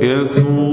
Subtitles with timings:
[0.00, 0.67] يسوع الحبيب يسوع